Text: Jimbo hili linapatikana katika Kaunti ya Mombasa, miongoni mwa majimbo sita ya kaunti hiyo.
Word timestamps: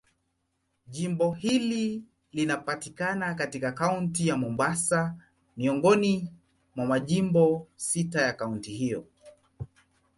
Jimbo 0.87 1.31
hili 1.31 2.03
linapatikana 2.33 3.33
katika 3.35 3.71
Kaunti 3.71 4.27
ya 4.27 4.37
Mombasa, 4.37 5.15
miongoni 5.57 6.33
mwa 6.75 6.85
majimbo 6.85 7.67
sita 7.75 8.21
ya 8.21 8.33
kaunti 8.33 8.71
hiyo. 8.71 9.05